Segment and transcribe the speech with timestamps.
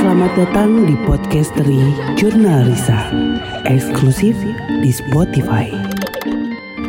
[0.00, 3.12] Selamat datang di Podcastery Jurnal Risa
[3.68, 4.32] Eksklusif
[4.80, 5.68] di Spotify.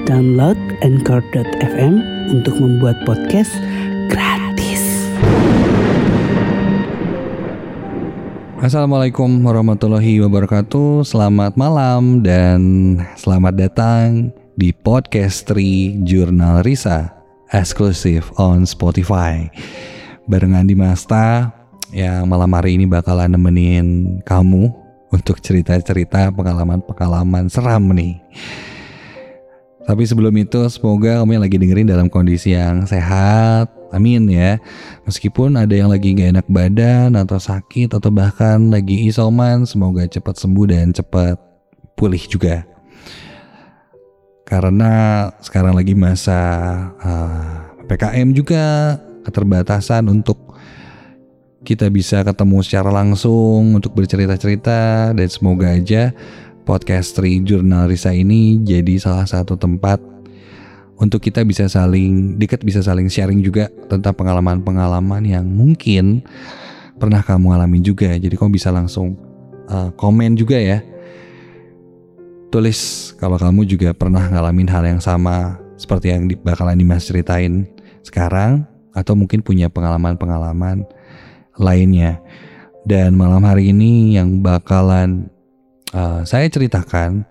[0.08, 2.00] Download Anchor.fm
[2.32, 3.52] untuk membuat podcast
[4.08, 5.12] gratis.
[8.64, 11.04] Assalamualaikum warahmatullahi wabarakatuh.
[11.04, 17.12] Selamat malam dan selamat datang di Podcastery Jurnal Risa
[17.52, 19.52] Eksklusif on Spotify.
[20.32, 21.60] Barengan di Masta
[21.92, 24.72] yang malam hari ini bakalan nemenin kamu
[25.12, 28.16] untuk cerita-cerita pengalaman-pengalaman seram nih.
[29.84, 33.68] Tapi sebelum itu semoga kamu yang lagi dengerin dalam kondisi yang sehat.
[33.92, 34.56] Amin ya.
[35.04, 40.40] Meskipun ada yang lagi gak enak badan atau sakit atau bahkan lagi isoman, semoga cepat
[40.40, 41.36] sembuh dan cepat
[42.00, 42.64] pulih juga.
[44.48, 46.40] Karena sekarang lagi masa
[47.04, 47.56] uh, ah,
[47.92, 48.96] PKM juga
[49.28, 50.56] keterbatasan untuk
[51.62, 55.14] kita bisa ketemu secara langsung untuk bercerita-cerita.
[55.14, 56.10] Dan semoga aja
[56.66, 60.02] podcast Tri Jurnal Risa ini jadi salah satu tempat
[61.02, 66.22] untuk kita bisa saling dekat bisa saling sharing juga tentang pengalaman-pengalaman yang mungkin
[66.98, 68.14] pernah kamu alami juga.
[68.14, 69.18] Jadi kamu bisa langsung
[69.70, 70.82] uh, komen juga ya.
[72.52, 77.66] Tulis kalau kamu juga pernah ngalamin hal yang sama seperti yang bakalan Dimas ceritain
[78.06, 80.84] sekarang atau mungkin punya pengalaman-pengalaman
[81.58, 82.22] lainnya.
[82.82, 85.30] Dan malam hari ini yang bakalan
[85.94, 87.24] uh, saya ceritakan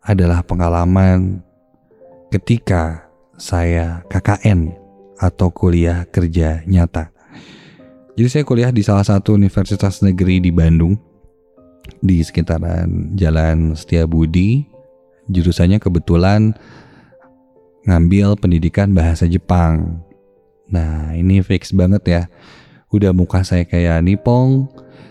[0.00, 1.44] adalah pengalaman
[2.32, 3.04] ketika
[3.36, 4.72] saya KKN
[5.20, 7.12] atau kuliah kerja nyata.
[8.18, 10.98] Jadi saya kuliah di salah satu universitas negeri di Bandung
[12.02, 14.66] di sekitaran Jalan Setiabudi.
[15.28, 16.56] Jurusannya kebetulan
[17.84, 20.02] ngambil pendidikan bahasa Jepang.
[20.72, 22.22] Nah, ini fix banget ya
[22.88, 24.68] udah muka saya kayak nipong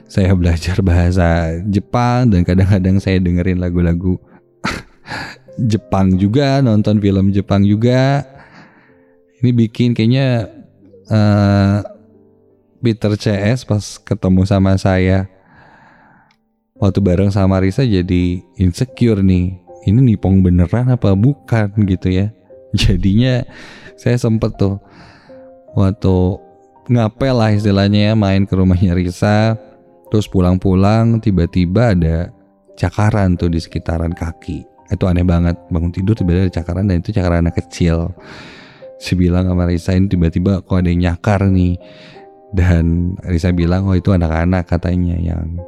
[0.08, 4.18] saya belajar bahasa Jepang dan kadang-kadang saya dengerin lagu-lagu
[5.72, 8.24] Jepang juga nonton film Jepang juga.
[9.38, 10.50] Ini bikin kayaknya
[11.14, 11.86] uh,
[12.82, 15.30] Peter CS pas ketemu sama saya
[16.78, 19.62] waktu bareng sama Risa jadi insecure nih.
[19.88, 22.34] Ini nipong beneran apa bukan gitu ya?
[22.82, 23.46] Jadinya
[23.98, 24.82] saya sempet tuh
[25.78, 26.47] waktu
[26.88, 29.56] ngapel lah istilahnya ya main ke rumahnya Risa.
[30.08, 32.32] Terus pulang-pulang tiba-tiba ada
[32.80, 34.64] cakaran tuh di sekitaran kaki.
[34.88, 38.16] Itu aneh banget bangun tidur tiba-tiba ada cakaran dan itu cakaran anak kecil.
[38.98, 41.76] Si bilang sama Risa ini tiba-tiba kok ada yang nyakar nih.
[42.56, 45.60] Dan Risa bilang oh itu anak-anak katanya yang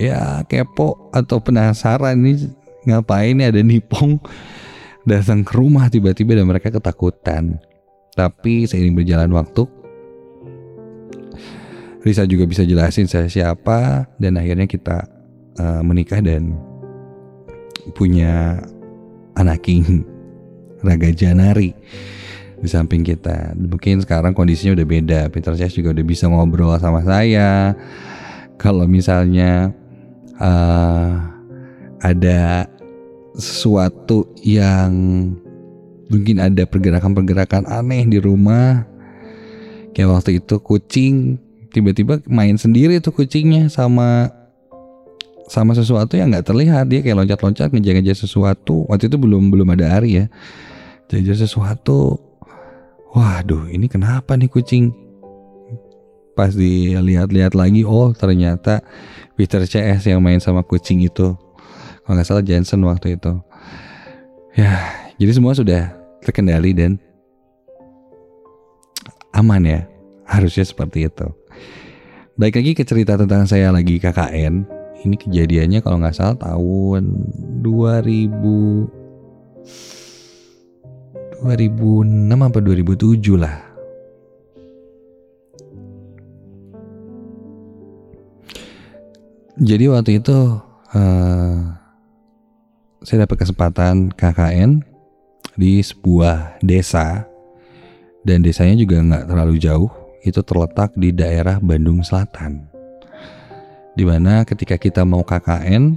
[0.00, 2.50] ya kepo atau penasaran nih
[2.88, 4.18] ngapain nih ada nipong
[5.06, 7.60] datang ke rumah tiba-tiba dan mereka ketakutan
[8.14, 9.66] tapi seiring berjalan waktu,
[12.04, 15.08] Risa juga bisa jelasin saya siapa dan akhirnya kita
[15.56, 16.52] uh, menikah dan
[17.96, 18.60] punya
[19.40, 20.04] anak king
[20.86, 21.72] Raga Janari
[22.60, 23.56] di samping kita.
[23.56, 25.20] Mungkin sekarang kondisinya udah beda.
[25.32, 27.72] Peter Chess juga udah bisa ngobrol sama saya.
[28.60, 29.72] Kalau misalnya
[30.40, 31.24] uh,
[32.04, 32.68] ada
[33.32, 34.92] sesuatu yang
[36.08, 38.84] mungkin ada pergerakan-pergerakan aneh di rumah.
[39.94, 41.38] Kayak waktu itu kucing
[41.70, 44.30] tiba-tiba main sendiri tuh kucingnya sama
[45.46, 46.90] sama sesuatu yang nggak terlihat.
[46.90, 48.86] Dia kayak loncat-loncat ngejar-ngejar sesuatu.
[48.90, 50.26] Waktu itu belum belum ada Ari ya.
[51.10, 52.18] Ngejar sesuatu.
[53.14, 54.90] Waduh ini kenapa nih kucing?
[56.34, 58.82] Pas dilihat-lihat lagi oh ternyata
[59.38, 61.38] Peter CS yang main sama kucing itu.
[62.02, 63.38] Kalau nggak salah Jensen waktu itu.
[64.58, 65.94] Ya jadi semua sudah
[66.24, 66.98] terkendali dan
[69.34, 69.80] aman ya.
[70.24, 71.28] Harusnya seperti itu.
[72.34, 74.64] Baik lagi ke cerita tentang saya lagi KKN.
[75.04, 77.12] Ini kejadiannya kalau nggak salah tahun
[77.60, 79.04] 2000
[81.44, 83.56] 2006 apa 2007 lah.
[89.54, 90.58] Jadi waktu itu
[90.96, 91.56] uh,
[93.04, 94.93] saya dapat kesempatan KKN
[95.54, 97.26] di sebuah desa
[98.26, 99.90] dan desanya juga nggak terlalu jauh
[100.24, 102.66] itu terletak di daerah Bandung Selatan
[103.94, 105.94] di mana ketika kita mau KKN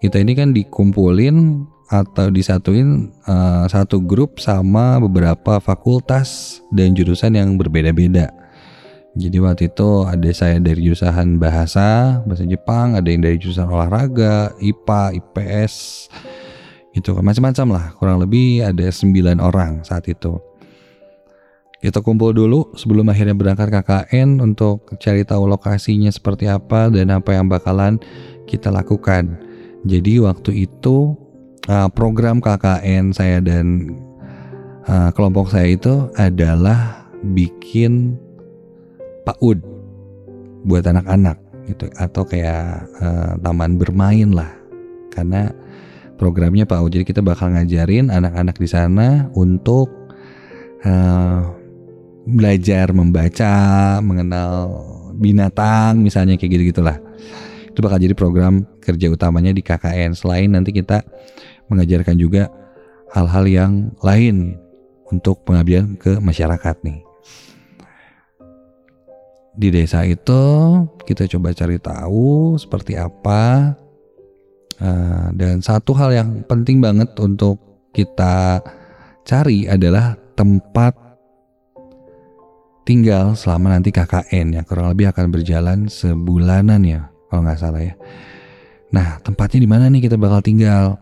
[0.00, 7.54] kita ini kan dikumpulin atau disatuin uh, satu grup sama beberapa fakultas dan jurusan yang
[7.54, 8.34] berbeda-beda.
[9.16, 14.52] Jadi waktu itu ada saya dari jurusan bahasa, bahasa Jepang, ada yang dari jurusan olahraga,
[14.60, 15.74] IPA, IPS,
[16.96, 17.86] gitu macam-macam lah.
[18.00, 20.40] Kurang lebih ada 9 orang saat itu.
[21.76, 27.36] Kita kumpul dulu sebelum akhirnya berangkat KKN untuk cari tahu lokasinya seperti apa dan apa
[27.36, 28.00] yang bakalan
[28.48, 29.36] kita lakukan.
[29.84, 31.12] Jadi waktu itu
[31.68, 33.92] uh, program KKN saya dan
[34.88, 37.06] uh, kelompok saya itu adalah
[37.36, 38.16] bikin
[39.28, 39.60] PAUD
[40.64, 41.36] buat anak-anak
[41.68, 41.92] gitu.
[42.00, 44.50] Atau kayak uh, taman bermain lah.
[45.12, 45.52] Karena
[46.16, 49.92] programnya PAUD jadi kita bakal ngajarin anak-anak di sana untuk
[50.84, 51.40] uh,
[52.26, 53.54] belajar membaca,
[54.02, 54.82] mengenal
[55.16, 56.98] binatang misalnya kayak gitu gitulah.
[57.70, 60.16] Itu bakal jadi program kerja utamanya di KKN.
[60.16, 61.04] Selain nanti kita
[61.68, 62.48] mengajarkan juga
[63.12, 64.56] hal-hal yang lain
[65.12, 67.00] untuk pengabdian ke masyarakat nih.
[69.56, 70.42] Di desa itu
[71.08, 73.72] kita coba cari tahu seperti apa
[74.80, 77.60] uh, dan satu hal yang penting banget untuk
[77.92, 78.60] kita
[79.24, 80.94] cari adalah tempat
[82.86, 87.94] tinggal selama nanti KKN yang kurang lebih akan berjalan sebulanan ya kalau nggak salah ya.
[88.94, 91.00] Nah tempatnya di mana nih kita bakal tinggal?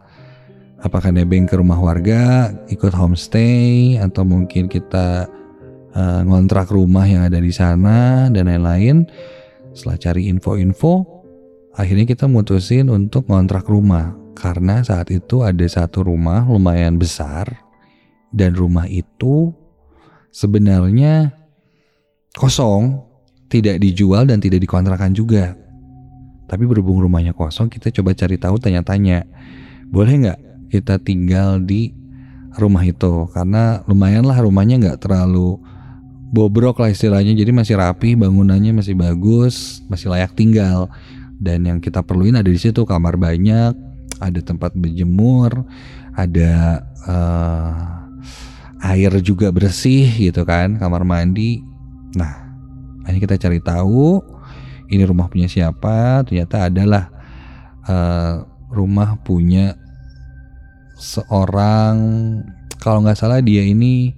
[0.84, 5.24] Apakah nebeng ke rumah warga, ikut homestay, atau mungkin kita
[5.96, 9.08] uh, ngontrak rumah yang ada di sana dan lain-lain.
[9.72, 11.23] Setelah cari info-info,
[11.74, 17.50] akhirnya kita mutusin untuk ngontrak rumah karena saat itu ada satu rumah lumayan besar
[18.34, 19.54] dan rumah itu
[20.34, 21.30] sebenarnya
[22.34, 22.98] kosong,
[23.46, 25.54] tidak dijual dan tidak dikontrakan juga.
[26.50, 29.24] Tapi berhubung rumahnya kosong, kita coba cari tahu tanya-tanya.
[29.88, 30.40] Boleh nggak
[30.74, 31.94] kita tinggal di
[32.58, 33.30] rumah itu?
[33.30, 35.62] Karena lumayan lah rumahnya nggak terlalu
[36.34, 37.32] bobrok lah istilahnya.
[37.32, 40.90] Jadi masih rapi, bangunannya masih bagus, masih layak tinggal.
[41.38, 43.74] Dan yang kita perluin ada di situ kamar banyak,
[44.22, 45.66] ada tempat berjemur,
[46.14, 51.74] ada uh, air juga bersih gitu kan, kamar mandi
[52.14, 52.34] Nah,
[53.10, 54.22] ini kita cari tahu
[54.88, 56.22] ini rumah punya siapa.
[56.22, 57.10] Ternyata adalah
[57.90, 59.74] uh, rumah punya
[60.94, 61.94] seorang
[62.78, 64.14] kalau nggak salah dia ini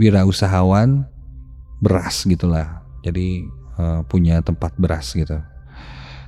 [0.00, 1.04] wirausahawan
[1.84, 2.80] beras gitulah.
[3.04, 3.44] Jadi
[3.76, 5.36] uh, punya tempat beras gitu.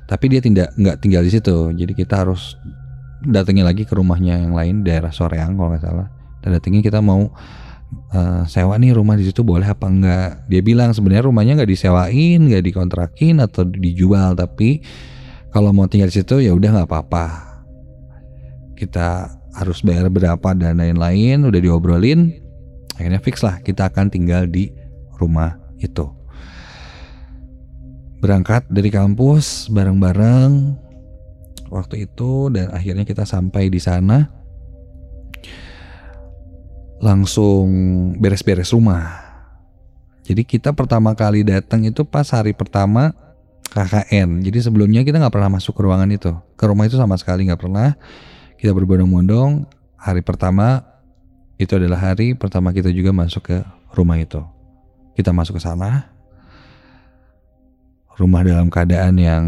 [0.09, 1.57] Tapi dia tidak nggak tinggal di situ.
[1.77, 2.57] Jadi kita harus
[3.21, 6.09] datengin lagi ke rumahnya yang lain daerah Soreang kalau nggak salah.
[6.41, 7.29] Dan datengin kita mau
[8.13, 12.41] uh, sewa nih rumah di situ boleh apa enggak dia bilang sebenarnya rumahnya nggak disewain
[12.49, 14.85] nggak dikontrakin atau dijual tapi
[15.53, 17.27] kalau mau tinggal di situ ya udah nggak apa-apa
[18.77, 22.39] kita harus bayar berapa dan lain-lain udah diobrolin
[22.95, 24.71] akhirnya fix lah kita akan tinggal di
[25.19, 26.18] rumah itu
[28.19, 30.75] berangkat dari kampus bareng-bareng
[31.71, 34.27] waktu itu dan akhirnya kita sampai di sana
[36.99, 37.67] langsung
[38.19, 39.07] beres-beres rumah.
[40.27, 43.15] Jadi kita pertama kali datang itu pas hari pertama
[43.73, 44.45] KKN.
[44.45, 46.35] Jadi sebelumnya kita nggak pernah masuk ke ruangan itu.
[46.59, 47.97] Ke rumah itu sama sekali nggak pernah.
[48.59, 49.65] Kita berbondong-bondong.
[49.99, 50.85] Hari pertama
[51.57, 53.57] itu adalah hari pertama kita juga masuk ke
[53.95, 54.43] rumah itu.
[55.17, 56.18] Kita masuk ke sana.
[58.19, 59.45] Rumah dalam keadaan yang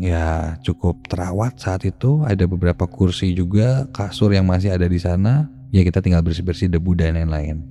[0.00, 2.24] ya cukup terawat saat itu.
[2.24, 6.98] Ada beberapa kursi juga, kasur yang masih ada di sana ya kita tinggal bersih-bersih debu
[6.98, 7.62] dan lain-lain.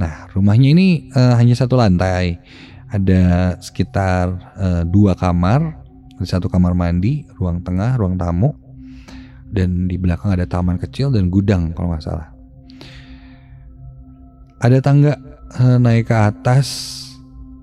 [0.00, 2.40] Nah rumahnya ini uh, hanya satu lantai,
[2.88, 5.76] ada sekitar uh, dua kamar,
[6.16, 8.56] ada satu kamar mandi, ruang tengah, ruang tamu,
[9.52, 12.28] dan di belakang ada taman kecil dan gudang kalau nggak salah.
[14.60, 15.16] Ada tangga
[15.60, 16.68] uh, naik ke atas,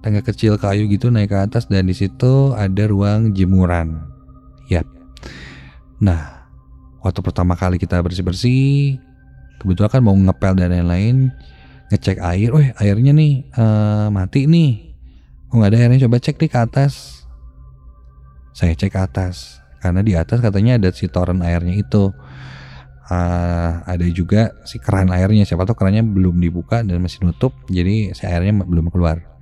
[0.07, 4.07] tangga kecil kayu gitu naik ke atas dan di situ ada ruang jemuran.
[4.71, 4.87] Yap.
[5.99, 6.47] Nah,
[7.03, 8.95] waktu pertama kali kita bersih-bersih,
[9.59, 11.35] kebetulan kan mau ngepel dan lain-lain
[11.91, 14.95] ngecek air, oh airnya nih uh, mati nih,
[15.51, 16.93] oh nggak ada airnya coba cek nih ke atas.
[18.55, 22.15] Saya cek ke atas karena di atas katanya ada si toren airnya itu.
[23.07, 28.11] Uh, ada juga si keran airnya siapa tahu kerannya belum dibuka dan masih nutup jadi
[28.11, 29.36] si airnya belum keluar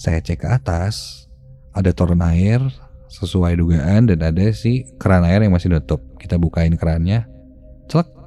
[0.00, 1.28] saya cek ke atas
[1.76, 2.64] ada toren air
[3.12, 7.28] sesuai dugaan dan ada si keran air yang masih nutup kita bukain kerannya
[7.84, 8.20] celek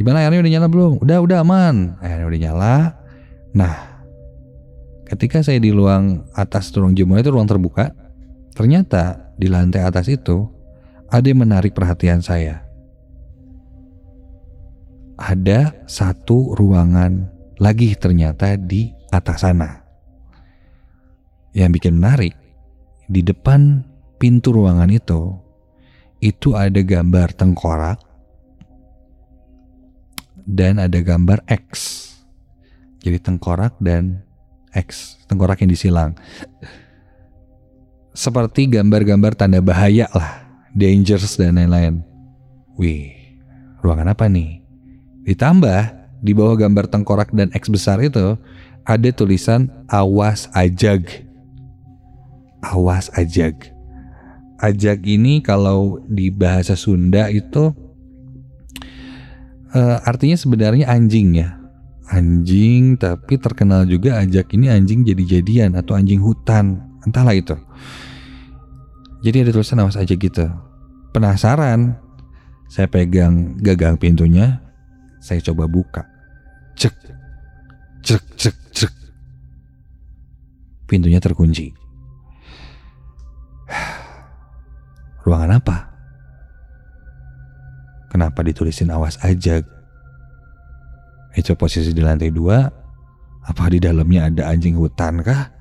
[0.00, 0.92] Gimana airnya udah nyala belum?
[1.04, 2.00] Udah, udah aman.
[2.00, 2.74] Airnya udah nyala.
[3.52, 3.74] Nah,
[5.04, 7.92] ketika saya di ruang atas ruang jemur itu ruang terbuka,
[8.56, 10.48] ternyata di lantai atas itu
[11.12, 12.64] ada yang menarik perhatian saya.
[15.20, 17.28] Ada satu ruangan
[17.60, 19.89] lagi ternyata di atas sana.
[21.50, 22.34] Yang bikin menarik,
[23.10, 23.82] di depan
[24.22, 25.34] pintu ruangan itu,
[26.22, 27.98] itu ada gambar tengkorak
[30.46, 31.98] dan ada gambar X.
[33.00, 34.22] Jadi tengkorak dan
[34.70, 36.10] X, tengkorak yang disilang.
[38.12, 42.04] Seperti gambar-gambar tanda bahaya lah, dangers dan lain-lain.
[42.76, 43.10] Wih,
[43.80, 44.60] ruangan apa nih?
[45.24, 45.80] Ditambah
[46.20, 48.36] di bawah gambar tengkorak dan X besar itu
[48.84, 51.29] ada tulisan awas ajag.
[52.60, 53.72] Awas ajag.
[54.60, 57.72] Ajag ini kalau di bahasa Sunda itu
[59.72, 61.56] uh, artinya sebenarnya anjing ya.
[62.10, 66.84] Anjing tapi terkenal juga ajak ini anjing jadi-jadian atau anjing hutan.
[67.08, 67.56] Entahlah itu.
[69.24, 70.44] Jadi ada tulisan awas aja gitu.
[71.12, 71.96] Penasaran?
[72.70, 74.62] Saya pegang gagang pintunya,
[75.18, 76.06] saya coba buka.
[76.78, 76.94] Cek,
[78.06, 78.92] cek, cek, cek.
[80.86, 81.79] Pintunya terkunci.
[85.24, 85.76] Ruangan apa?
[88.10, 89.62] Kenapa ditulisin awas aja?
[91.36, 92.66] Itu posisi di lantai dua.
[93.46, 95.54] Apa di dalamnya ada anjing hutan kah?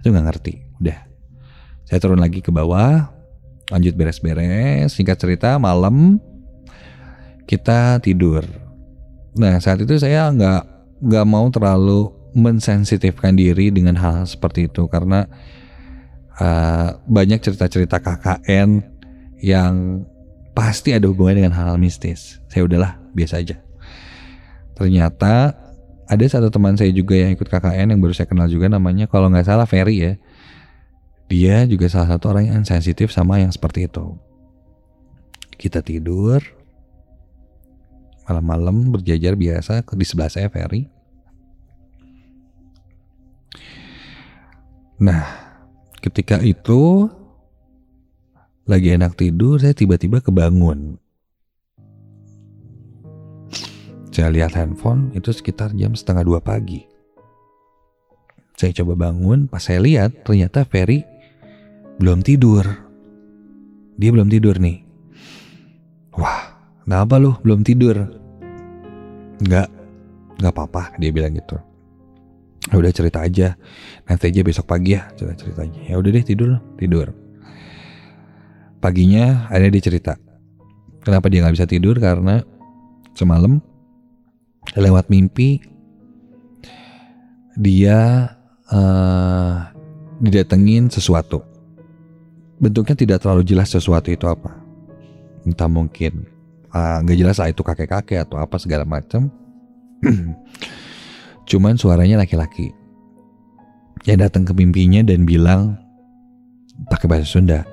[0.00, 0.54] Itu nggak ngerti.
[0.80, 0.98] Udah.
[1.88, 3.08] Saya turun lagi ke bawah.
[3.72, 4.92] Lanjut beres-beres.
[4.92, 6.20] Singkat cerita malam
[7.48, 8.44] kita tidur.
[9.34, 10.62] Nah saat itu saya nggak
[11.00, 15.26] nggak mau terlalu mensensitifkan diri dengan -hal seperti itu karena
[16.40, 18.82] uh, banyak cerita-cerita KKN
[19.44, 20.04] yang
[20.56, 22.40] pasti ada hubungannya dengan hal-hal mistis.
[22.48, 23.56] Saya udahlah, biasa aja.
[24.74, 25.54] Ternyata
[26.10, 29.30] ada satu teman saya juga yang ikut KKN yang baru saya kenal juga namanya kalau
[29.30, 30.12] nggak salah Ferry ya.
[31.30, 34.18] Dia juga salah satu orang yang sensitif sama yang seperti itu.
[35.54, 36.42] Kita tidur
[38.26, 40.90] malam-malam berjajar biasa di sebelah saya Ferry.
[45.00, 45.39] Nah,
[46.00, 47.08] ketika itu
[48.64, 50.96] lagi enak tidur, saya tiba-tiba kebangun.
[54.10, 56.82] Saya lihat handphone itu sekitar jam setengah dua pagi.
[58.58, 61.06] Saya coba bangun, pas saya lihat ternyata Ferry
[61.96, 62.66] belum tidur.
[63.96, 64.84] Dia belum tidur nih.
[66.18, 66.52] Wah,
[66.84, 67.96] kenapa lu belum tidur?
[69.40, 69.72] Enggak,
[70.36, 71.56] enggak apa-apa, dia bilang gitu.
[72.68, 73.56] Ya udah cerita aja,
[74.04, 75.80] nanti aja besok pagi ya, cerita ceritanya.
[75.88, 77.08] Ya udah deh tidur, tidur.
[78.84, 80.12] Paginya akhirnya dia cerita.
[81.00, 82.44] Kenapa dia nggak bisa tidur karena
[83.16, 83.64] semalam
[84.76, 85.64] lewat mimpi
[87.56, 88.28] dia
[88.68, 89.56] uh,
[90.20, 91.40] didatengin sesuatu.
[92.60, 94.52] Bentuknya tidak terlalu jelas sesuatu itu apa.
[95.48, 96.28] Entah mungkin
[96.68, 99.32] eh, nggak uh, jelas ah, itu kakek-kakek atau apa segala macam.
[101.50, 102.70] Cuman suaranya laki-laki
[104.06, 105.74] yang datang ke mimpinya dan bilang
[106.86, 107.66] pakai bahasa Sunda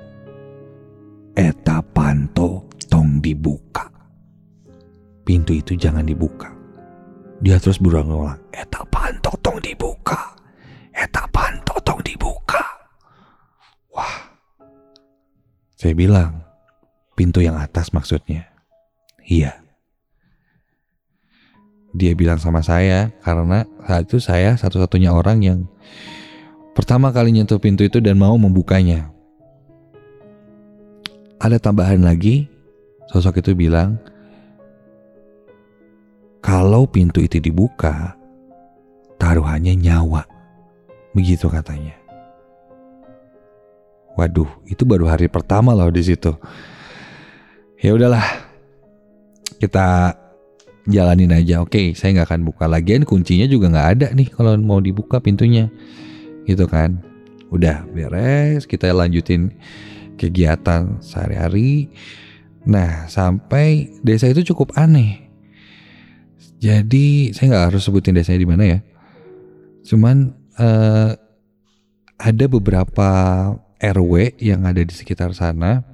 [1.38, 3.86] Eta panto tong dibuka.
[5.22, 6.50] Pintu itu jangan dibuka.
[7.38, 8.42] Dia terus berulang-ulang.
[8.50, 10.34] Eta panto tong dibuka.
[10.90, 12.58] Eta panto tong dibuka.
[13.94, 14.34] Wah.
[15.78, 16.42] Saya bilang,
[17.14, 18.50] pintu yang atas maksudnya.
[19.22, 19.67] Iya.
[21.96, 25.58] Dia bilang sama saya karena saat itu saya satu-satunya orang yang
[26.76, 29.08] pertama kali nyentuh pintu itu dan mau membukanya
[31.38, 32.50] ada tambahan lagi,
[33.14, 33.94] sosok itu bilang,
[36.42, 38.18] kalau pintu itu dibuka,
[39.22, 40.26] taruhannya nyawa.
[41.14, 41.94] Begitu katanya.
[44.18, 46.34] Waduh, itu baru hari pertama loh di situ.
[47.78, 48.26] Ya udahlah,
[49.62, 50.18] kita
[50.88, 51.60] jalanin aja.
[51.60, 55.68] Oke, saya nggak akan buka lagian kuncinya juga nggak ada nih kalau mau dibuka pintunya,
[56.48, 56.98] gitu kan.
[57.52, 59.52] Udah beres, kita lanjutin
[60.16, 61.92] kegiatan sehari-hari.
[62.68, 65.28] Nah, sampai desa itu cukup aneh.
[66.58, 68.78] Jadi saya nggak harus sebutin desanya di mana ya.
[69.86, 71.14] Cuman uh,
[72.18, 73.10] ada beberapa
[73.78, 75.86] RW yang ada di sekitar sana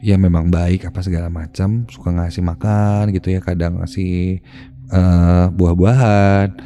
[0.00, 4.40] yang memang baik apa segala macam, suka ngasih makan gitu ya, kadang ngasih
[4.92, 6.56] uh, buah-buahan.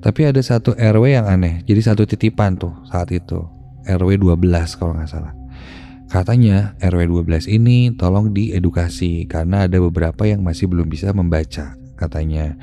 [0.00, 3.44] Tapi ada satu RW yang aneh, jadi satu titipan tuh saat itu.
[3.84, 5.36] RW 12 kalau nggak salah.
[6.10, 12.58] Katanya RW 12 ini tolong diedukasi karena ada beberapa yang masih belum bisa membaca katanya.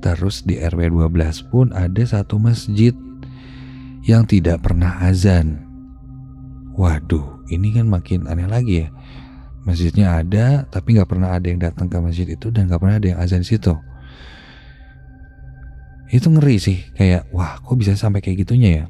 [0.00, 2.96] Terus di RW 12 pun ada satu masjid
[4.02, 5.62] yang tidak pernah azan.
[6.74, 8.88] Waduh, ini kan makin aneh lagi ya.
[9.68, 13.08] Masjidnya ada, tapi nggak pernah ada yang datang ke masjid itu dan nggak pernah ada
[13.12, 13.76] yang azan di situ.
[16.08, 18.84] Itu ngeri sih, kayak wah kok bisa sampai kayak gitunya ya.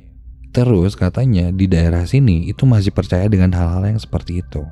[0.54, 4.62] Terus katanya di daerah sini itu masih percaya dengan hal-hal yang seperti itu.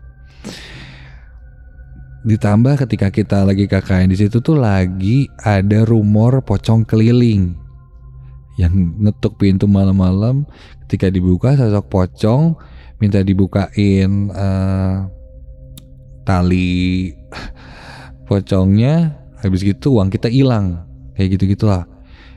[2.23, 7.67] Ditambah ketika kita lagi KKN di situ tuh lagi ada rumor pocong keliling.
[8.57, 10.49] yang ngetuk pintu malam-malam
[10.89, 12.57] ketika dibuka sosok pocong
[12.97, 15.13] minta dibukain uh,
[16.27, 17.15] tali
[18.27, 20.83] pocongnya habis gitu uang kita hilang.
[21.15, 21.87] Kayak gitu gitulah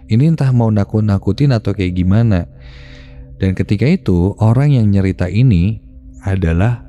[0.10, 2.46] ini entah mau nakut-nakutin atau kayak gimana.
[3.42, 5.82] Dan ketika itu orang yang nyerita ini
[6.22, 6.86] adalah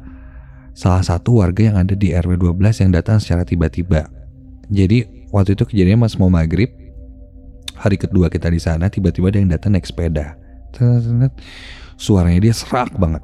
[0.75, 4.09] salah satu warga yang ada di RW 12 yang datang secara tiba-tiba.
[4.71, 6.71] Jadi waktu itu kejadiannya mas mau maghrib
[7.77, 10.35] hari kedua kita di sana tiba-tiba ada yang datang naik sepeda.
[12.01, 13.23] Suaranya dia serak banget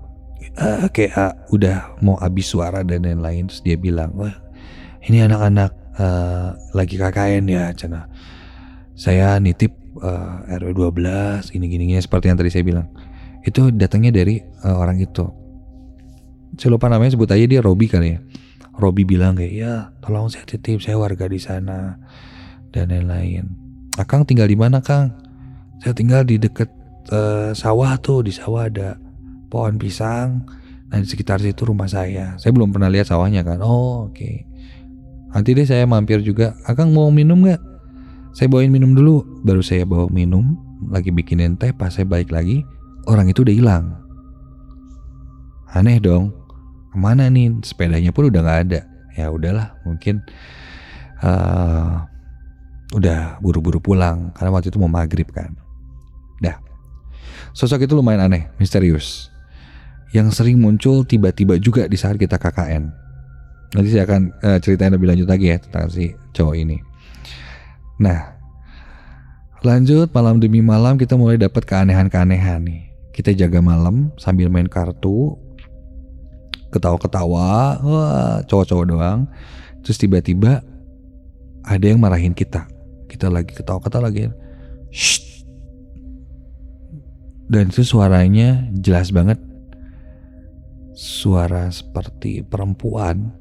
[0.55, 4.35] uh, kayak uh, udah mau habis suara dan lain-lain terus dia bilang wah
[5.07, 8.07] ini anak-anak uh, lagi KKN ya cina
[8.97, 12.89] saya nitip uh, RW 12 ini gini gini seperti yang tadi saya bilang.
[13.45, 15.29] Itu datangnya dari uh, orang itu.
[16.57, 18.19] Saya lupa namanya sebut aja dia Robi kali ya.
[18.77, 19.73] Robi bilang kayak ya
[20.05, 22.01] tolong saya titip saya warga di sana
[22.73, 23.53] dan lain-lain.
[24.01, 25.13] Akang tinggal di mana Kang?
[25.81, 26.69] Saya tinggal di dekat
[27.13, 28.97] uh, sawah tuh di sawah ada
[29.49, 30.47] pohon pisang.
[30.87, 32.39] Nah di sekitar situ rumah saya.
[32.39, 33.59] Saya belum pernah lihat sawahnya kan.
[33.63, 34.15] Oh oke.
[34.15, 34.47] Okay.
[35.35, 36.57] Nanti deh saya mampir juga.
[36.65, 37.61] Akang mau minum nggak?
[38.33, 39.25] Saya bawain minum dulu.
[39.43, 40.57] Baru saya bawa minum.
[40.89, 41.75] Lagi bikinin teh.
[41.77, 42.65] Pas saya balik lagi,
[43.11, 43.85] orang itu udah hilang.
[45.75, 46.33] Aneh dong.
[46.89, 47.53] Ke mana nih?
[47.67, 48.81] Sepedanya pun udah nggak ada.
[49.17, 50.21] Ya udahlah, mungkin
[51.25, 52.05] uh,
[52.93, 55.57] udah buru-buru pulang karena waktu itu mau maghrib kan.
[56.41, 56.61] Dah.
[57.57, 59.33] Sosok itu lumayan aneh, misterius.
[60.15, 62.85] Yang sering muncul tiba-tiba juga di saat kita KKN.
[63.75, 66.79] Nanti saya akan uh, ceritain lebih lanjut lagi ya tentang si cowok ini.
[67.99, 68.39] Nah,
[69.67, 72.83] lanjut malam demi malam kita mulai dapat keanehan-keanehan nih.
[73.11, 75.35] Kita jaga malam sambil main kartu,
[76.71, 79.21] ketawa-ketawa, wah cowok-cowok doang.
[79.83, 80.63] Terus tiba-tiba
[81.67, 82.77] ada yang marahin kita
[83.11, 84.31] kita lagi ketawa-ketawa lagi
[84.95, 85.43] Shh.
[87.51, 89.39] dan itu suaranya jelas banget
[90.97, 93.37] suara seperti perempuan.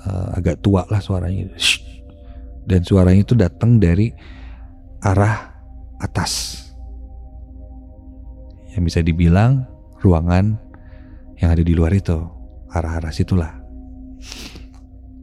[0.00, 1.48] Uh, agak tua lah suaranya.
[2.68, 4.12] Dan suaranya itu datang dari
[5.00, 5.56] arah
[5.96, 6.64] atas.
[8.76, 9.64] Yang bisa dibilang
[10.04, 10.60] ruangan
[11.40, 12.16] yang ada di luar itu.
[12.70, 13.50] Arah-arah situlah.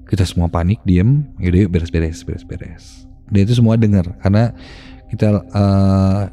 [0.09, 1.23] Kita semua panik diem.
[1.39, 3.07] Yaudah yuk beres-beres beres-beres.
[3.29, 4.09] Dan itu semua dengar.
[4.19, 4.51] Karena
[5.07, 6.27] kita uh,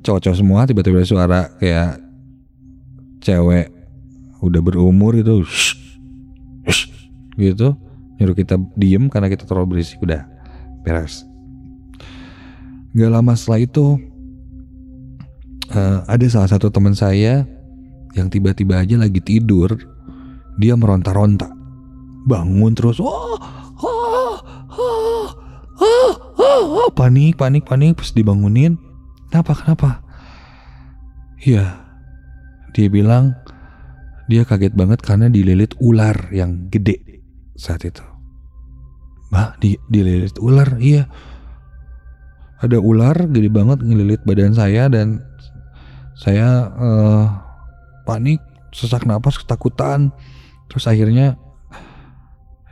[0.00, 2.07] cowok-cowok semua tiba-tiba suara kayak
[3.28, 3.68] cewek
[4.40, 5.44] udah berumur gitu
[7.38, 7.76] gitu.
[8.18, 10.26] Nyuruh kita diem karena kita terlalu berisik udah
[10.82, 11.22] beres.
[12.96, 14.00] Gak lama setelah itu
[15.70, 17.46] uh, ada salah satu teman saya
[18.16, 19.76] yang tiba-tiba aja lagi tidur
[20.58, 21.52] dia meronta-ronta.
[22.26, 23.38] Bangun terus oh,
[23.78, 24.34] oh,
[24.74, 25.26] oh,
[25.78, 26.10] oh,
[26.42, 28.74] oh, panik panik panik pas dibangunin.
[29.30, 29.90] Kenapa kenapa?
[31.38, 31.87] Ya
[32.78, 33.34] dia bilang
[34.30, 37.02] dia kaget banget karena dililit ular yang gede
[37.58, 38.06] saat itu.
[39.34, 41.10] Bah di, dililit ular iya.
[42.62, 45.26] Ada ular gede banget ngelilit badan saya dan
[46.14, 47.26] saya uh,
[48.06, 48.38] panik
[48.70, 50.14] sesak napas ketakutan.
[50.70, 51.34] Terus akhirnya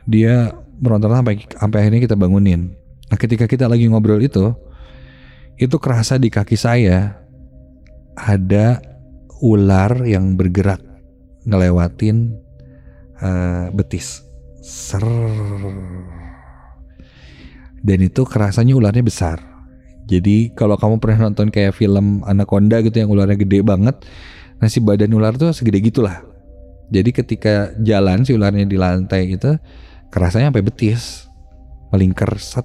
[0.07, 2.71] dia meronta sampai sampai akhirnya kita bangunin.
[3.11, 4.55] Nah ketika kita lagi ngobrol itu,
[5.59, 7.17] itu kerasa di kaki saya
[8.13, 8.96] ada
[9.41, 10.81] ular yang bergerak
[11.47, 12.37] ngelewatin
[13.21, 14.25] uh, betis.
[14.61, 15.03] Ser.
[17.81, 19.39] Dan itu kerasanya ularnya besar.
[20.07, 23.95] Jadi kalau kamu pernah nonton kayak film Anaconda gitu yang ularnya gede banget,
[24.59, 26.23] nah si badan ular tuh segede gitulah.
[26.87, 29.59] Jadi ketika jalan si ularnya di lantai itu
[30.07, 31.27] kerasanya sampai betis
[31.91, 32.63] melingkar set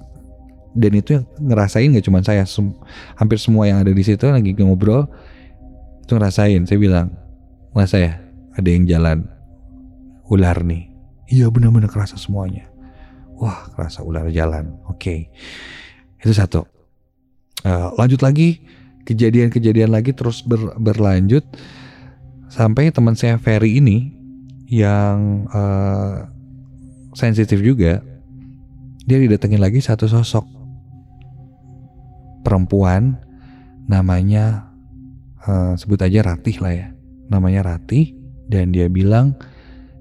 [0.73, 2.73] dan itu yang ngerasain gak cuma saya sem
[3.13, 5.05] hampir semua yang ada di situ lagi ngobrol
[6.03, 7.07] itu ngerasain saya bilang
[7.71, 8.19] mas saya
[8.53, 9.25] ada yang jalan
[10.27, 10.91] ular nih?
[11.31, 12.69] Iya benar-benar kerasa semuanya.
[13.39, 14.77] Wah kerasa ular jalan.
[14.91, 14.99] Oke.
[14.99, 15.19] Okay.
[16.23, 16.63] itu satu.
[17.63, 18.63] Uh, lanjut lagi.
[19.03, 21.43] Kejadian-kejadian lagi terus ber, berlanjut
[22.47, 24.15] sampai teman saya Ferry ini
[24.71, 26.23] yang uh,
[27.11, 27.99] sensitif juga,
[29.03, 30.47] dia didatengin lagi satu sosok
[32.47, 33.19] perempuan
[33.91, 34.72] namanya
[35.47, 36.87] uh, sebut aja Ratih lah ya,
[37.31, 38.15] namanya Ratih
[38.47, 39.35] dan dia bilang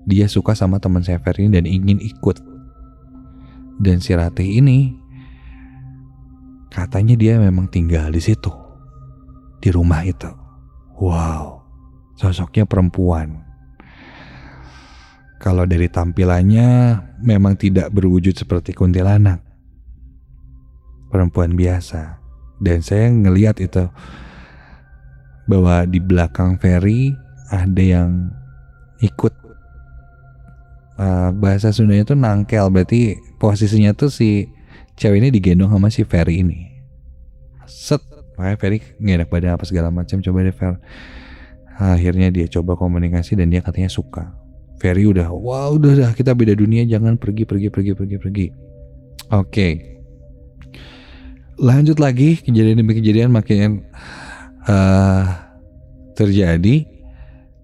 [0.06, 2.42] dia suka sama teman saya ini dan ingin ikut.
[3.82, 4.94] Dan si Ratih ini
[6.70, 8.50] katanya dia memang tinggal di situ,
[9.58, 10.30] di rumah itu.
[11.02, 11.66] Wow,
[12.14, 13.42] sosoknya perempuan
[15.42, 19.42] kalau dari tampilannya memang tidak berwujud seperti kuntilanak.
[21.10, 22.22] Perempuan biasa.
[22.62, 23.90] dan saya ngeliat itu
[25.46, 27.14] bahwa di belakang Ferry
[27.50, 28.30] ada yang
[29.02, 29.34] ikut.
[30.92, 34.46] Uh, bahasa Sundanya itu nangkel berarti posisinya tuh si
[34.94, 36.68] cewek ini digendong sama si Ferry ini.
[37.66, 38.04] Set.
[38.36, 40.78] Makanya Ferry nggak enak badan apa segala macam coba deh Fer.
[41.80, 44.36] Akhirnya dia coba komunikasi dan dia katanya suka.
[44.78, 48.46] Ferry udah wow udah dah kita beda dunia jangan pergi pergi pergi pergi pergi.
[49.32, 49.48] Oke.
[49.48, 49.72] Okay.
[51.62, 53.86] lanjut lagi kejadian demi kejadian makin
[54.68, 55.24] uh,
[56.14, 56.86] terjadi.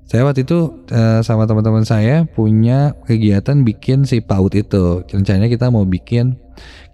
[0.08, 5.04] Saya waktu itu uh, sama teman-teman saya punya kegiatan bikin si paut itu.
[5.04, 6.40] Rencananya kita mau bikin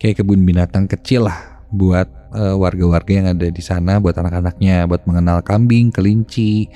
[0.03, 5.07] kayak kebun binatang kecil lah buat uh, warga-warga yang ada di sana buat anak-anaknya buat
[5.07, 6.67] mengenal kambing kelinci.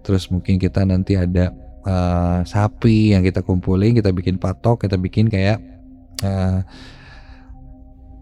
[0.00, 1.52] Terus mungkin kita nanti ada
[1.84, 5.60] uh, sapi yang kita kumpulin kita bikin patok kita bikin kayak
[6.24, 6.64] uh,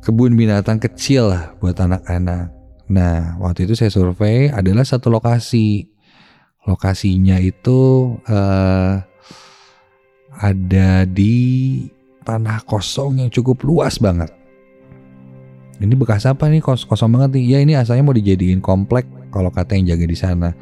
[0.00, 2.59] kebun binatang kecil lah buat anak-anak
[2.90, 5.86] nah waktu itu saya survei adalah satu lokasi
[6.66, 8.98] lokasinya itu uh,
[10.40, 11.36] ada di
[12.24, 14.30] tanah kosong yang cukup luas banget.
[15.80, 17.44] Ini bekas apa nih kos kosong banget nih?
[17.56, 20.52] Ya ini asalnya mau dijadiin komplek kalau kata yang jaga di sana.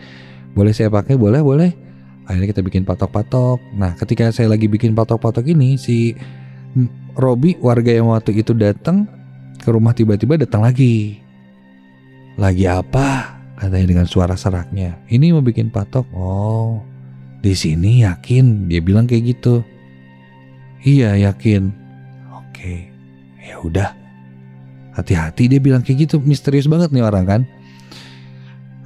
[0.55, 1.19] Boleh saya pakai?
[1.19, 1.71] Boleh, boleh.
[2.31, 3.59] Akhirnya kita bikin patok-patok.
[3.75, 6.15] Nah, ketika saya lagi bikin patok-patok ini si
[7.19, 9.11] Robi warga yang waktu itu datang
[9.59, 11.19] ke rumah tiba-tiba datang lagi.
[12.39, 13.39] Lagi apa?
[13.59, 14.95] katanya dengan suara seraknya.
[15.11, 16.07] Ini mau bikin patok.
[16.15, 16.79] Oh,
[17.43, 18.71] di sini yakin?
[18.71, 19.67] Dia bilang kayak gitu.
[20.87, 21.75] Iya yakin.
[22.39, 22.87] Oke,
[23.43, 23.91] ya udah.
[24.95, 26.23] Hati-hati dia bilang kayak gitu.
[26.23, 27.43] Misterius banget nih orang kan.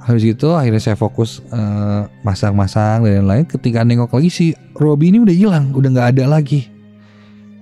[0.03, 3.45] Habis itu akhirnya saya fokus eh, masang-masang dan lain-lain.
[3.47, 6.67] Ketika nengok lagi si Robi ini udah hilang, udah nggak ada lagi.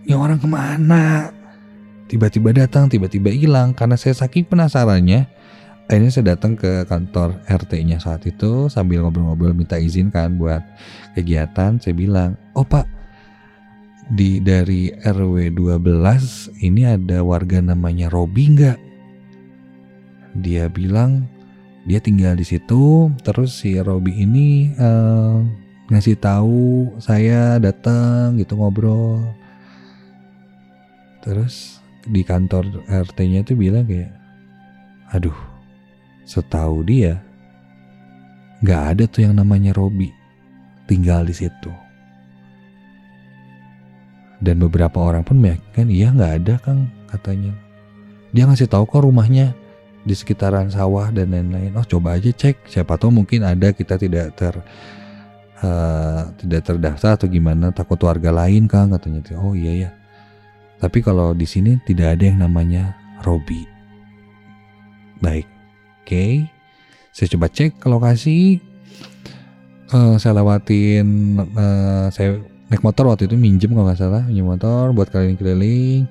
[0.08, 1.30] Ini orang ke mana?
[2.10, 3.78] Tiba-tiba datang, tiba-tiba hilang.
[3.78, 5.30] Karena saya saking penasarannya,
[5.92, 10.64] akhirnya saya datang ke kantor RT-nya saat itu sambil ngobrol-ngobrol minta izin kan buat
[11.20, 11.84] kegiatan.
[11.84, 12.88] Saya bilang oh pak
[14.08, 18.80] di dari RW 12 ini ada warga namanya Robi nggak?
[20.40, 21.28] Dia bilang
[21.84, 25.44] dia tinggal di situ terus si Robi ini uh,
[25.92, 29.20] ngasih tahu saya datang gitu ngobrol.
[31.20, 34.16] Terus di kantor RT-nya itu bilang kayak
[35.12, 35.51] aduh
[36.26, 37.20] Setahu dia,
[38.62, 40.14] nggak ada tuh yang namanya Robi
[40.86, 41.72] tinggal di situ.
[44.42, 47.54] Dan beberapa orang pun meyakinkan iya nggak ada kang katanya.
[48.34, 49.54] Dia ngasih tahu kok rumahnya
[50.02, 51.78] di sekitaran sawah dan lain-lain.
[51.78, 54.58] Oh coba aja cek, siapa tahu mungkin ada kita tidak ter
[55.62, 59.22] uh, tidak terdaftar atau gimana takut warga lain kang katanya.
[59.38, 59.92] Oh iya ya.
[60.82, 63.70] Tapi kalau di sini tidak ada yang namanya Robi.
[65.22, 65.46] Baik,
[66.12, 66.52] okay.
[67.16, 68.60] saya coba cek ke lokasi.
[69.92, 72.40] Uh, saya lewatin uh, saya
[72.72, 76.08] naik motor waktu itu minjem kalau nggak salah minjem motor buat keliling-keliling.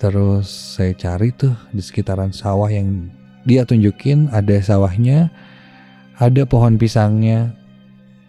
[0.00, 3.08] Terus saya cari tuh di sekitaran sawah yang
[3.48, 5.32] dia tunjukin ada sawahnya
[6.16, 7.52] ada pohon pisangnya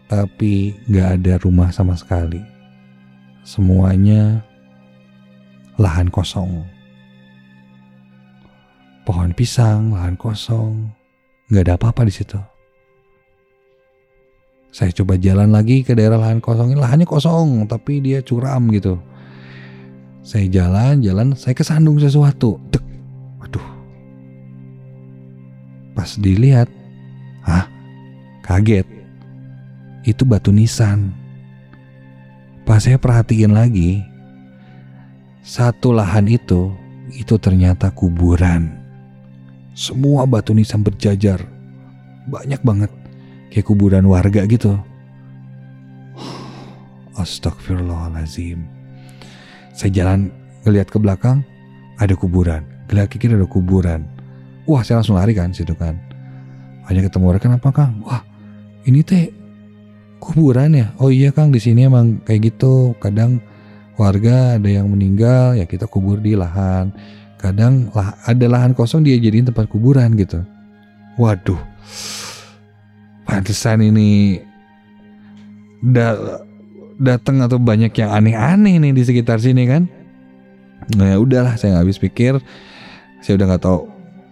[0.08, 2.40] tapi nggak ada rumah sama sekali.
[3.48, 4.44] Semuanya
[5.76, 6.64] lahan kosong.
[9.08, 10.92] Pohon pisang, lahan kosong,
[11.48, 12.40] nggak ada apa-apa di situ.
[14.72, 19.00] Saya coba jalan lagi ke daerah lahan kosong, lahannya kosong tapi dia curam gitu.
[20.28, 22.60] Saya jalan, jalan, saya kesandung sesuatu.
[22.68, 22.84] Dek,
[23.40, 23.68] waduh.
[25.96, 26.68] Pas dilihat,
[27.48, 27.66] ah,
[28.44, 28.84] kaget.
[30.04, 31.16] Itu batu nisan.
[32.68, 34.04] Pas saya perhatiin lagi,
[35.48, 36.76] satu lahan itu,
[37.16, 38.87] itu ternyata kuburan.
[39.78, 41.38] Semua batu nisan berjajar.
[42.26, 42.90] Banyak banget.
[43.54, 44.74] Kayak kuburan warga gitu.
[47.14, 48.66] Astagfirullahalazim.
[49.78, 50.34] Saya jalan
[50.66, 51.46] ngeliat ke belakang,
[52.02, 52.66] ada kuburan.
[52.90, 54.02] Ngeliat ke kiri ada kuburan.
[54.66, 55.94] Wah, saya langsung lari kan situ kan.
[56.90, 58.02] Hanya ketemu orang kenapa Kang?
[58.02, 58.26] Wah,
[58.90, 59.30] ini teh
[60.18, 60.90] kuburan ya.
[60.98, 62.98] Oh iya Kang, di sini emang kayak gitu.
[62.98, 63.46] Kadang
[63.94, 66.90] warga ada yang meninggal ya kita kubur di lahan
[67.38, 70.42] kadang lah ada lahan kosong dia jadiin tempat kuburan gitu.
[71.18, 71.60] Waduh.
[73.26, 74.42] Pantesan ini
[75.82, 76.42] da
[76.98, 79.86] datang atau banyak yang aneh-aneh nih di sekitar sini kan?
[80.98, 82.34] Nah ya udahlah saya nggak habis pikir.
[83.22, 83.80] Saya udah nggak tahu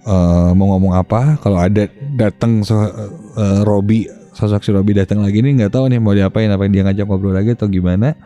[0.09, 1.37] uh, mau ngomong apa.
[1.41, 5.99] Kalau ada datang so, uh, Robi sosok si Robi datang lagi nih nggak tahu nih
[6.01, 8.17] mau diapain apa dia ngajak ngobrol lagi atau gimana.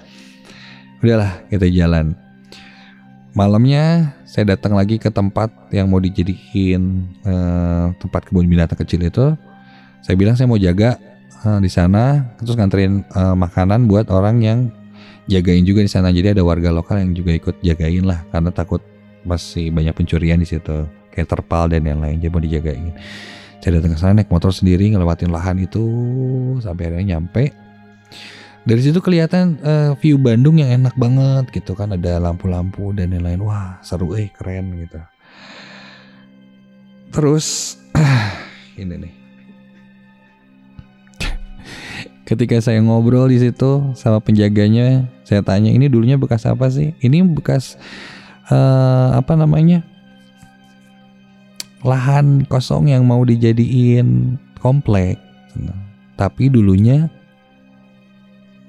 [1.00, 2.16] Udahlah kita jalan.
[3.38, 9.34] Malamnya saya datang lagi ke tempat yang mau dijadiin eh, tempat kebun binatang kecil itu.
[10.06, 11.02] Saya bilang saya mau jaga
[11.50, 14.60] eh, di sana, terus nganterin eh, makanan buat orang yang
[15.26, 16.14] jagain juga di sana.
[16.14, 18.86] Jadi ada warga lokal yang juga ikut jagain lah, karena takut
[19.26, 22.22] masih banyak pencurian di situ, kayak terpal dan yang lain.
[22.22, 22.94] Jadi mau dijagain.
[23.66, 25.84] Saya datang ke sana naik motor sendiri ngelewatin lahan itu
[26.62, 27.50] sampai akhirnya nyampe.
[28.70, 33.42] Dari situ kelihatan uh, view Bandung yang enak banget gitu kan ada lampu-lampu dan lain-lain.
[33.42, 35.02] Wah seru eh keren gitu.
[37.10, 37.82] Terus
[38.82, 39.14] ini nih.
[42.30, 46.94] Ketika saya ngobrol di situ sama penjaganya, saya tanya ini dulunya bekas apa sih?
[47.02, 47.74] Ini bekas
[48.54, 49.82] uh, apa namanya?
[51.80, 55.16] lahan kosong yang mau dijadiin komplek.
[56.20, 57.08] Tapi dulunya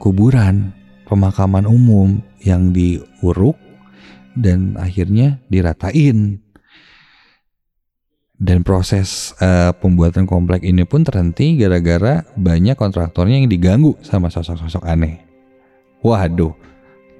[0.00, 0.72] kuburan
[1.04, 3.54] pemakaman umum yang diuruk
[4.34, 6.40] dan akhirnya diratain.
[8.40, 14.88] Dan proses uh, pembuatan komplek ini pun terhenti gara-gara banyak kontraktornya yang diganggu sama sosok-sosok
[14.88, 15.20] aneh.
[16.00, 16.56] Waduh,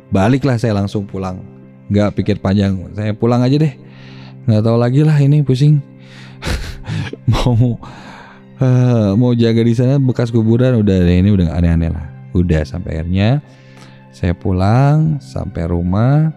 [0.09, 1.45] baliklah saya langsung pulang.
[1.93, 3.75] Gak pikir panjang, saya pulang aja deh
[4.51, 5.79] nggak tahu lagi lah ini pusing
[7.31, 7.79] mau
[8.59, 13.45] uh, mau jaga di sana bekas kuburan udah ini udah aneh-aneh lah udah sampai akhirnya
[14.11, 16.35] saya pulang sampai rumah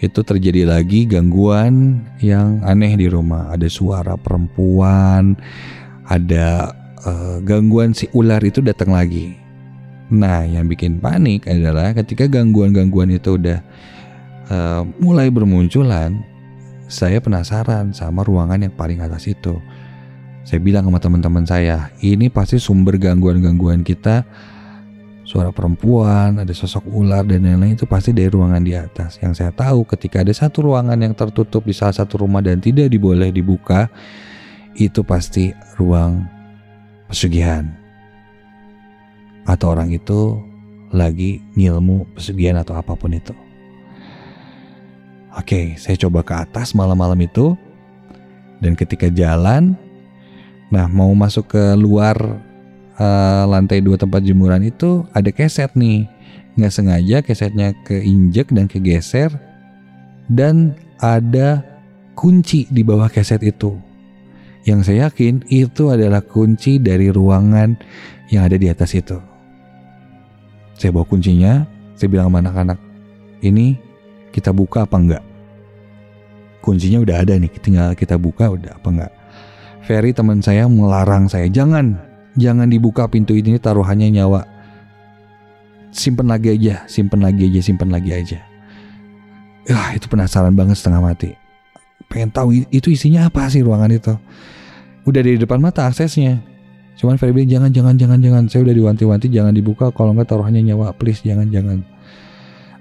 [0.00, 5.36] itu terjadi lagi gangguan yang aneh di rumah ada suara perempuan
[6.08, 6.72] ada
[7.04, 9.36] uh, gangguan si ular itu datang lagi
[10.10, 13.60] nah yang bikin panik adalah ketika gangguan-gangguan itu udah
[14.50, 16.30] uh, mulai bermunculan
[16.90, 19.62] saya penasaran sama ruangan yang paling atas itu.
[20.42, 24.26] Saya bilang sama teman-teman saya, ini pasti sumber gangguan-gangguan kita.
[25.20, 29.20] Suara perempuan, ada sosok ular dan lain-lain itu pasti dari ruangan di atas.
[29.22, 32.90] Yang saya tahu ketika ada satu ruangan yang tertutup di salah satu rumah dan tidak
[32.90, 33.86] diboleh dibuka,
[34.74, 36.26] itu pasti ruang
[37.06, 37.68] pesugihan.
[39.44, 40.40] Atau orang itu
[40.90, 43.34] lagi ngilmu pesugihan atau apa pun itu.
[45.38, 47.54] Oke, saya coba ke atas malam-malam itu.
[48.58, 49.78] Dan ketika jalan,
[50.68, 52.18] nah mau masuk ke luar
[53.00, 56.04] uh, lantai dua tempat jemuran itu ada keset nih.
[56.60, 59.32] Nggak sengaja kesetnya keinjek dan kegeser.
[60.28, 61.64] Dan ada
[62.14, 63.74] kunci di bawah keset itu.
[64.68, 67.80] Yang saya yakin itu adalah kunci dari ruangan
[68.28, 69.16] yang ada di atas itu.
[70.76, 71.64] Saya bawa kuncinya,
[71.96, 72.78] saya bilang sama anak-anak,
[73.40, 73.76] ini
[74.30, 75.24] kita buka apa enggak?
[76.60, 79.12] Kuncinya udah ada nih, tinggal kita buka udah apa enggak.
[79.88, 81.96] Ferry teman saya melarang saya, jangan,
[82.38, 84.46] jangan dibuka pintu ini taruhannya nyawa.
[85.90, 88.38] Simpen lagi aja, simpen lagi aja, simpen lagi aja.
[89.70, 91.34] Ah itu penasaran banget setengah mati.
[92.10, 94.14] Pengen tahu itu isinya apa sih ruangan itu.
[95.06, 96.42] Udah di depan mata aksesnya.
[97.00, 98.42] Cuman Ferry bilang jangan, jangan, jangan, jangan.
[98.52, 99.88] Saya udah diwanti-wanti jangan dibuka.
[99.94, 101.80] Kalau nggak taruhannya nyawa, please jangan, jangan.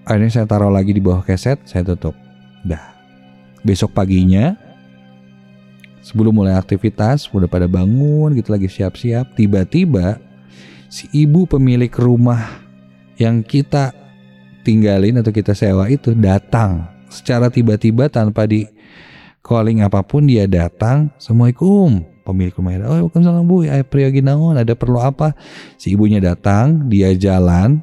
[0.03, 2.17] Akhirnya saya taruh lagi di bawah keset, saya tutup.
[2.67, 2.83] Dah.
[3.63, 4.57] Besok paginya,
[6.10, 9.38] sebelum mulai aktivitas, udah pada bangun gitu lagi siap-siap.
[9.38, 10.17] Tiba-tiba
[10.89, 12.65] si ibu pemilik rumah
[13.22, 13.93] yang kita
[14.65, 18.65] tinggalin atau kita sewa itu datang secara tiba-tiba tanpa di
[19.45, 21.13] calling apa pun dia datang.
[21.22, 25.34] Assalamualaikum pemilik rumah oh waalaikumsalam bu ayah pria ginaon ada perlu apa
[25.82, 27.82] si ibunya datang dia jalan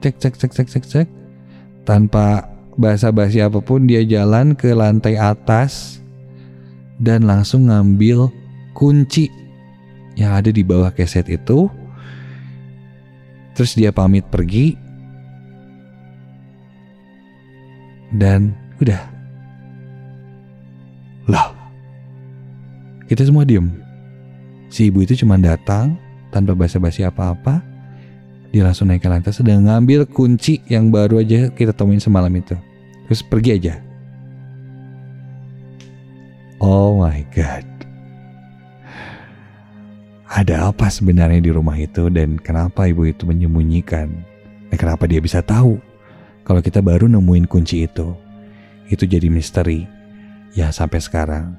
[0.00, 1.08] cek cek cek cek cek cek
[1.84, 2.48] tanpa
[2.80, 6.00] basa-basi apa pun dia jalan ke lantai atas
[7.00, 8.28] dan langsung ngambil
[8.76, 9.32] kunci
[10.14, 11.66] yang ada di bawah keset itu.
[13.56, 14.76] Terus dia pamit pergi
[18.14, 19.02] dan udah.
[21.28, 21.50] Lah,
[23.08, 23.72] kita semua diem.
[24.70, 25.98] Si ibu itu cuma datang
[26.30, 27.70] tanpa basa-basi apa-apa
[28.50, 32.58] dia langsung naik ke lantai sedang ngambil kunci yang baru aja kita temuin semalam itu.
[33.06, 33.74] Terus pergi aja.
[36.60, 37.64] Oh my god.
[40.30, 44.12] Ada apa sebenarnya di rumah itu dan kenapa ibu itu menyembunyikan?
[44.70, 45.80] Dan kenapa dia bisa tahu
[46.46, 48.14] kalau kita baru nemuin kunci itu?
[48.86, 49.88] Itu jadi misteri
[50.54, 51.56] yang sampai sekarang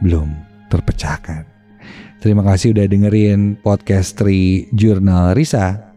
[0.00, 0.32] belum
[0.72, 1.44] terpecahkan.
[2.18, 5.88] Terima kasih udah dengerin podcast Tri Jurnal Risa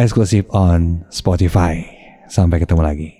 [0.00, 1.84] eksklusif on Spotify.
[2.30, 3.19] Sampai ketemu lagi.